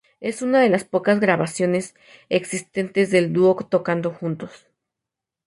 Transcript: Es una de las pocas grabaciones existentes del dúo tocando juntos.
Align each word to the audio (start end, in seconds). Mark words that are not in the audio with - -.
Es 0.19 0.41
una 0.41 0.61
de 0.61 0.69
las 0.69 0.83
pocas 0.83 1.19
grabaciones 1.19 1.93
existentes 2.27 3.11
del 3.11 3.33
dúo 3.33 3.55
tocando 3.57 4.09
juntos. 4.09 4.65